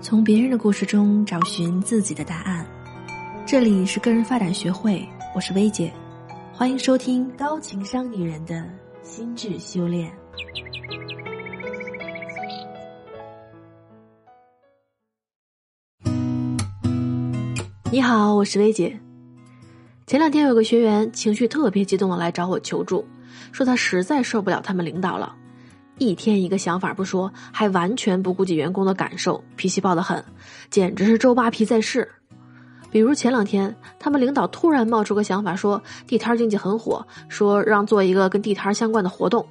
[0.00, 2.64] 从别人的故事中找寻自己的答案。
[3.44, 5.92] 这里是个人发展学会，我是薇姐，
[6.52, 8.64] 欢迎收听高情商女人的
[9.02, 10.10] 心智修炼。
[17.90, 18.98] 你好，我是薇姐。
[20.06, 23.04] 前两天有个学员情绪特别激动的来找我求助，
[23.50, 25.34] 说他实在受不了他们领导了。
[25.98, 30.24] 一天一个想法不说，还完全不顾及员工的感受，脾气暴得很，
[30.70, 32.08] 简直是周扒皮在世。
[32.90, 39.44] 比如前两天，他们领导突然冒出个想法，说地摊经济很火，说让做一个跟地摊相关的活动。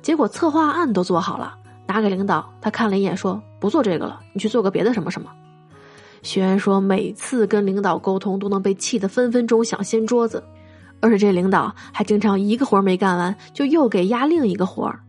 [0.00, 1.56] 结果策划案都做好了，
[1.86, 5.30] 拿给领导，他看了一眼，说不做这个了，你去做个别的什么什么。
[6.22, 10.44] 学员说，每次跟领导沟通都能被气得分分钟想掀桌子，
[11.00, 15.00] 而且这领导还经常一个活没干完，就又给压另一个活儿。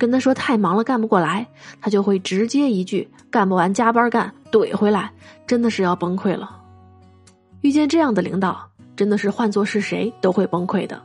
[0.00, 1.46] 跟他说太忙了干不过来，
[1.78, 5.12] 他就会直接一句干不完加班干怼回来，
[5.46, 6.56] 真的是要崩溃了。
[7.60, 11.02] 遇见这样的领导，真的是换做是谁都会崩溃的。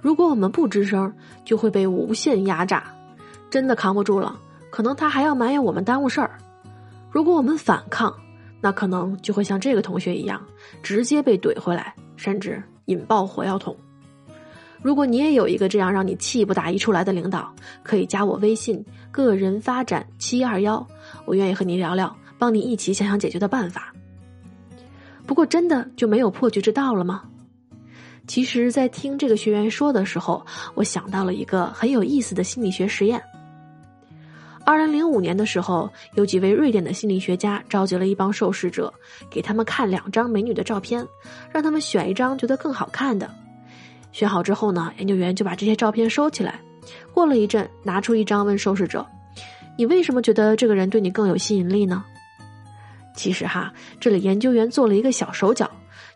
[0.00, 1.14] 如果我们不吱声，
[1.44, 2.82] 就会被无限压榨，
[3.48, 4.36] 真的扛不住了，
[4.70, 6.36] 可能他还要埋怨我们耽误事儿。
[7.12, 8.12] 如果我们反抗，
[8.60, 10.42] 那可能就会像这个同学一样，
[10.82, 13.76] 直接被怼回来，甚至引爆火药桶。
[14.84, 17.50] 如果你也有一个这样让你气不打一处来的领导，
[17.82, 20.86] 可以加我微信“个人发展七二幺”，
[21.24, 23.94] 我愿意和你聊聊，帮你一起想想解决的办法。
[25.26, 27.22] 不过，真的就没有破局之道了吗？
[28.26, 33.22] 其实，在听这个学员说的时候，我想到了一个很有意思的心理学实验。
[34.66, 38.92] 二零零五年的时候，有几位瑞典的心理学家召集了一帮受试者，
[39.30, 41.06] 给他们看两张美女的照片，
[41.50, 43.34] 让他们选一张觉得更好看的。
[44.14, 46.60] 选好之后呢，研究员就把这些照片收起来。
[47.12, 49.04] 过了一阵，拿出一张问受试者
[49.76, 52.04] ：“你为什么觉得这个人对你更有吸引力呢？”
[53.16, 55.68] 其实哈，这里研究员做了一个小手脚，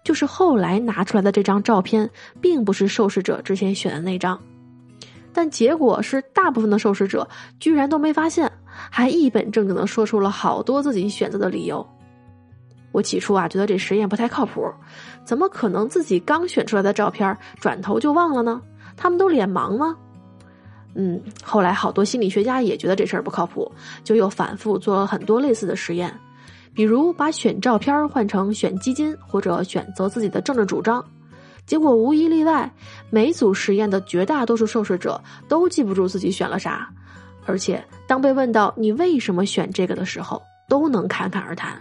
[0.05, 2.09] 就是后来拿出来的这张照片，
[2.41, 4.41] 并不是受试者之前选的那张。
[5.33, 11.85] 但结果是，大部分的受试者居然都没发现，还一本正经的说出了好多自己选择的理由。
[12.93, 14.73] 我起初啊，觉得这实验不太靠谱，
[15.25, 18.61] 怎么可能自己刚选出来的照片，转头就忘了呢？
[18.97, 19.97] 他们都脸盲吗？
[20.95, 23.71] 嗯，后来好多心理学家也觉得这事儿不靠谱，
[24.03, 26.13] 就又反复做了很多类似的实验，
[26.75, 31.05] 比如把选照片换成选基金或者选择自己的政治主张，
[31.67, 32.73] 结果无一例外，
[33.11, 36.89] 每组实验的绝大多数受试者都记不住自己选了啥，
[37.47, 41.79] 而且当被问到你为什么选这个的时候，都能侃侃而谈。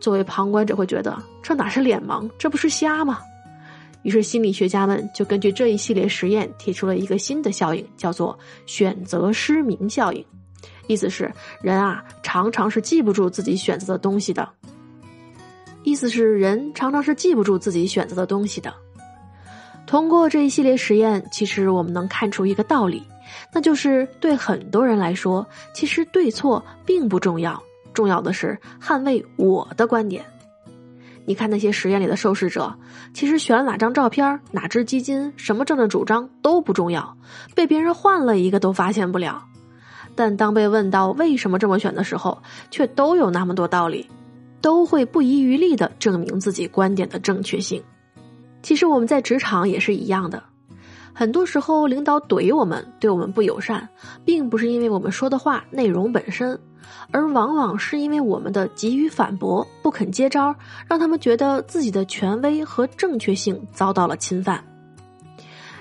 [0.00, 3.18] 作为旁观者会觉得这哪是脸盲，这不是瞎吗？
[4.02, 10.24] 于是心理学家们就根据这一系列实验提出了一个新的效应，叫做选择失明效应。
[10.86, 11.30] 意思是
[11.62, 14.48] 人啊常常是记不住自己选择的东西的。
[15.82, 18.72] 意思是人常常是记不住自己选择的东西的。
[19.86, 23.02] 通过这一系列实验，其实我们能看出一个道理，
[23.52, 27.60] 那就是对很多人来说，其实对错并不重要。
[27.92, 30.24] 重要的是捍卫我的观点。
[31.26, 32.74] 你看那些实验里的受试者，
[33.14, 37.16] 其实选了哪张照片、哪只基金、什么政治主张都不重要，
[37.54, 39.44] 被别人换了一个都发现不了。
[40.16, 44.08] 但当被问到为什么这么选的时候，却都有那么多道理，
[44.60, 47.80] 都会不遗余力的证明自己观点的正确性。
[48.62, 50.42] 其实我们在职场也是一样的，
[51.12, 53.88] 很多时候领导怼我们、对我们不友善，
[54.24, 56.58] 并不是因为我们说的话内容本身。
[57.12, 60.54] 而往往是因为我们的急于反驳、不肯接招，
[60.88, 64.64] 让他们觉得自己的权威和正确性遭到了侵犯。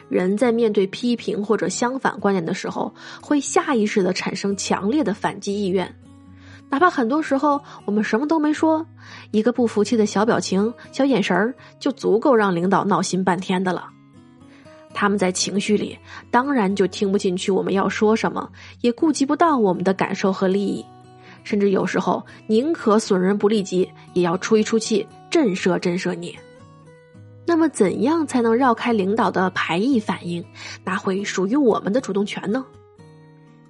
[0.07, 5.95] 人在面对批评或者相反观点的时候，会下意识的产生强烈的反击意愿，
[6.69, 8.85] 哪怕很多时候我们什么都没说，
[9.31, 13.88] 一个不服气的小表情、小眼神儿，就足够让领导闹心半天的了。
[14.94, 15.97] 他们在情绪里，
[16.31, 18.50] 当然就听不进去我们要说什么，
[18.81, 20.85] 也顾及不到我们的感受和利益。
[21.44, 26.38] 甚至有时候宁可损人不利己，也要出一出气，震慑震慑你。
[27.45, 30.44] 那么，怎样才能绕开领导的排异反应，
[30.83, 32.65] 拿回属于我们的主动权呢？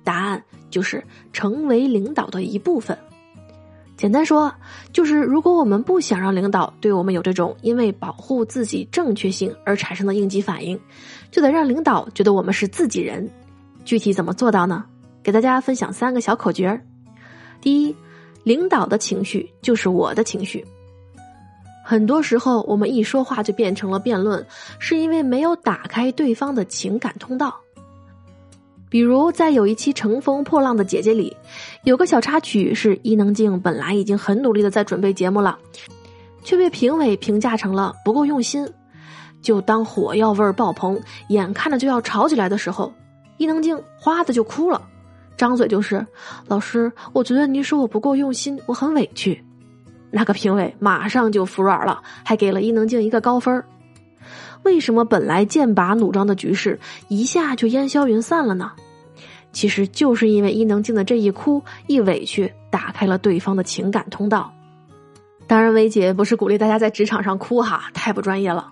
[0.03, 2.97] 答案就是成为领导的一部分。
[3.99, 4.49] 简单说，
[4.93, 10.79] 就是如果我们不想让领导对我们有这种因为保护自己正确性而产生的应激反应，
[11.29, 13.29] 就得让领导觉得我们是自己人。
[13.83, 14.85] 具体怎么做到呢？
[15.21, 16.81] 给大家分享三个小口诀。
[17.59, 17.93] 第一，
[18.45, 20.65] 领导的情绪就是我的情绪。
[21.83, 24.45] 很多时候，我们一说话就变成了辩论，
[24.79, 27.53] 是因为没有打开对方的情感通道。
[28.89, 31.37] 比如在有一期《乘风破浪的姐姐》里，
[31.83, 35.57] 有个小插曲是伊能静本来已经很努力的在准备节目了，
[36.43, 38.67] 却被评委评价成了不够用心。
[39.41, 40.99] 就当火药味爆棚，
[41.29, 42.91] 眼看着就要吵起来的时候，
[43.37, 44.81] 伊能静哗的就哭了，
[45.37, 46.05] 张嘴就是
[46.47, 49.41] ：“老师，我觉得您说我不够用心，我很委屈。”
[50.11, 53.63] 那个评委马上就服软了，还给了伊能静一个高分
[54.63, 58.71] 为什么本来剑拔弩张的局势一下就烟消云散了呢？
[59.51, 64.53] 其实就是因为伊能静的这一哭一委屈，打开了对方的情感通道。
[65.47, 68.69] 当然，薇姐不是鼓励大家在职场上哭哈，太不专业了。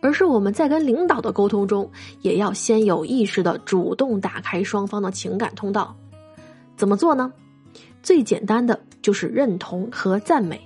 [0.00, 1.90] 而是我们在跟领导的沟通中，
[2.20, 5.96] 也要先有意识的主动打开双方的情感通道。
[6.76, 7.32] 怎么做呢？
[8.02, 10.65] 最简单的就是认同和赞美。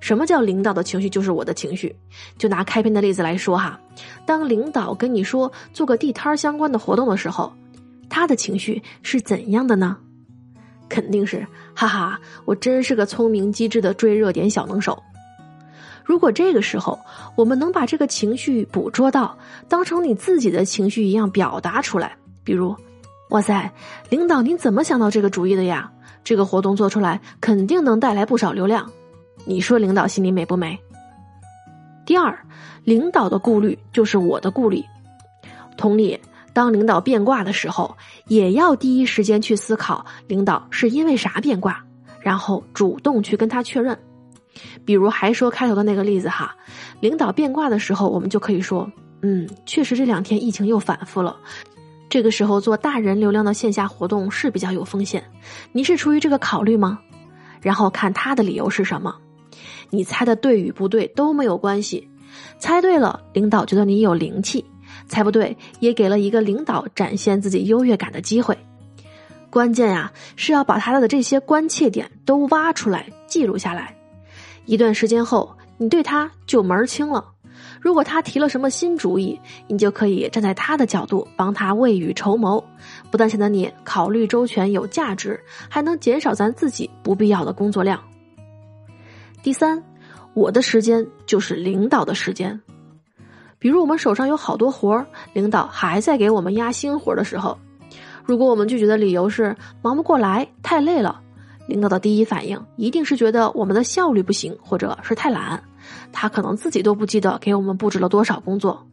[0.00, 1.94] 什么叫领导的情绪就是我的情绪？
[2.38, 3.78] 就拿开篇的例子来说哈，
[4.24, 7.52] 当领导跟你说做个地摊相关的活动的时候，
[8.08, 9.96] 他的情绪是怎样的呢？
[10.88, 15.02] 肯定是哈哈，我真是个聪明机智的追热点小能手。
[16.04, 16.98] 如果这个时候
[17.36, 19.36] 我们能把这个情绪捕捉到，
[19.68, 22.74] 当成你自己的情绪一样表达出来，比如，
[23.28, 23.70] 哇塞，
[24.08, 25.92] 领导您怎么想到这个主意的呀？
[26.24, 28.90] 这个活动做出来肯定能带来不少流量。
[29.48, 30.78] 你说领导心里美不美？
[32.04, 32.38] 第二，
[32.84, 34.84] 领导的顾虑就是我的顾虑。
[35.78, 36.20] 同理，
[36.52, 37.96] 当领导变卦的时候，
[38.26, 41.82] 也要第一时间去思考领导是因为啥变卦，
[42.20, 43.98] 然后主动去跟他确认。
[44.84, 46.54] 比如还说开头的那个例子哈，
[47.00, 48.86] 领导变卦的时候，我们就可以说，
[49.22, 51.34] 嗯，确实这两天疫情又反复了，
[52.10, 55.24] 这个时候做大人流量的线下活动是比较有风险。
[55.72, 56.98] 您是出于这个考虑吗？
[57.62, 59.16] 然后看他的理由是什么。
[59.90, 62.08] 你猜的对与不对都没有关系，
[62.58, 64.62] 猜对了，领导觉得你有灵气；
[65.08, 68.56] 猜不对，也给了一个领导展现自己优越感的机会。
[69.50, 73.96] 关键呀，是要把他的这些关切点都挖出来，记录下来。
[74.66, 77.24] 一段时间后，你对他就门儿清了。
[77.80, 82.62] 如果他提了什么新主意，你就可以站在他的角度帮他未雨绸缪，
[83.10, 88.02] 不但显得你考虑周全有价值，还能减少咱自己不必要的工作量。
[89.48, 89.82] 第三，
[90.34, 92.60] 我的时间就是领导的时间。
[93.58, 97.58] 比如我们手上有好多活儿，领导还在给我们压新活的时候，
[98.26, 101.22] 如果我们拒绝的理由是忙不过来、太累了，
[101.66, 105.62] 领导的第一反应一定是觉得我们的效率不行，或者是太懒。
[106.12, 108.86] 他可能自己都不记得给我们布置了多少工作。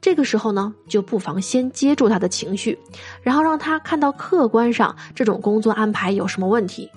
[0.00, 2.78] 这个时候呢，就不妨先接住他的情绪，
[3.22, 6.88] 然后让他看到客观上这种工作安排有什么问题。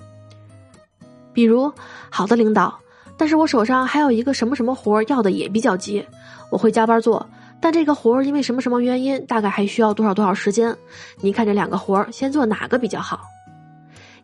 [1.32, 1.72] 比如，
[2.10, 2.78] 好的领导，
[3.16, 6.04] 但是我手上还有一个什么什么活儿要的也比较急，
[6.50, 7.26] 我会加班做，
[7.60, 10.76] 但这个活儿因为什么什么原因，大概还需要多少多少时间？
[11.20, 13.20] 你看这两个活儿，先做哪个比较好？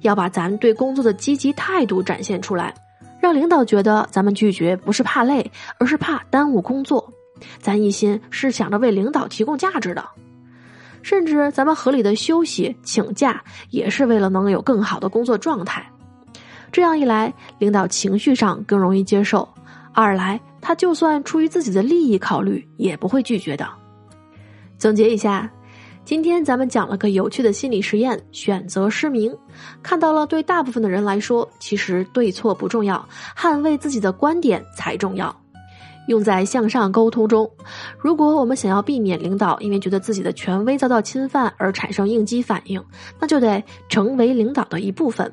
[0.01, 2.75] 要把咱对工作的积极态度展现出来，
[3.21, 7.13] 让领导觉得咱们拒绝不是怕累，而是怕耽误工作，
[7.61, 10.05] 咱一心是想着为领导提供价值的，
[11.03, 15.85] 甚至咱们合理的休息请假，也是为了能有更好的工作状态。
[16.71, 19.49] 这样一来，领导情绪上更容易接受；
[19.93, 23.67] 二来，他就算出于自己的利益考虑，也不会拒绝的。
[24.77, 25.51] 总结一下，
[26.05, 29.37] 今天咱们讲了个有趣的心理实验——选择失明，
[29.83, 33.07] 看到了对大部分的人来说，其实对错不重要，
[33.37, 35.35] 捍卫自己的观点才重要。
[36.07, 37.51] 用在向上沟通中，
[37.99, 42.83] 如果我们想要避免领导因为觉得自己的权威遭到侵犯而产生应激反应，
[43.21, 45.31] 那就得成为领导的一部分。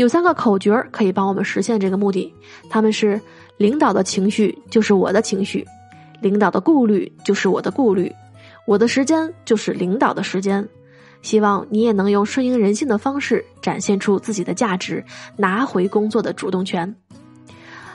[0.00, 2.32] 有三个口诀可以帮我们实现这个目的，
[2.70, 3.20] 他们是：
[3.58, 5.62] 领导的情绪就是我的情绪，
[6.22, 8.10] 领导的顾虑就是我的顾虑，
[8.66, 10.66] 我的时间就是领导的时间。
[11.20, 15.04] 希望你也能用顺应人性的方式展现出自己的价值，
[15.36, 16.96] 拿回工作的主动权。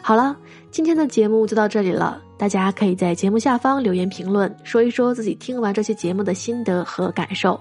[0.04, 0.38] 好了，
[0.70, 7.60] 今天的节目就到这里了，大家可以在节目下方留言评论，说一说自己听完这期节目的心得和感受。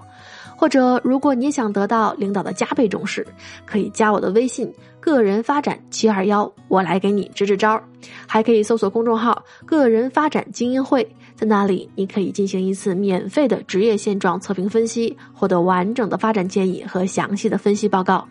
[0.57, 3.25] 或者，如果你想得到领导的加倍重视，
[3.65, 7.81] 可以加我的微信“个人发展七二幺”，我来给你支支招。
[8.25, 18.27] 还可以搜索公众号“个人发展精英会”，在那里你可以进行一次免费的职业现状测评分析，获得完整的发展建议和详细的分析报告。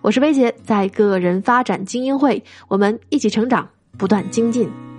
[0.00, 4.91] 我是薇姐，在个人发展精英会，我们一起成长，不断精进。